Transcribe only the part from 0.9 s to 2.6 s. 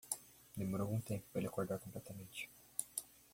tempo para ele acordar completamente.